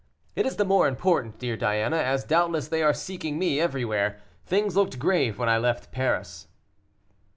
[0.35, 4.19] It is the more important, dear Diana, as doubtless they are seeking me everywhere.
[4.47, 6.47] Things looked grave when I left Paris.